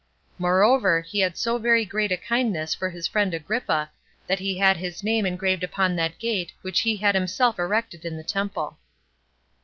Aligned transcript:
Moreover, 0.39 1.01
he 1.01 1.19
had 1.19 1.37
so 1.37 1.59
very 1.59 1.85
great 1.85 2.11
a 2.11 2.17
kindness 2.17 2.73
for 2.73 2.89
his 2.89 3.05
friend 3.05 3.35
Agrippa, 3.35 3.91
that 4.25 4.39
he 4.39 4.57
had 4.57 4.77
his 4.77 5.03
name 5.03 5.27
engraved 5.27 5.63
upon 5.63 5.95
that 5.95 6.17
gate 6.17 6.51
which 6.63 6.79
he 6.79 6.95
had 6.97 7.13
himself 7.13 7.59
erected 7.59 8.03
in 8.03 8.17
the 8.17 8.23
temple. 8.23 8.79